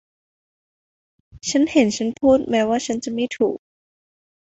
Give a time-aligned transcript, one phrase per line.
[1.49, 3.57] ฉันเห็นฉันพูดแม้ว่าฉันจะไม่ถูก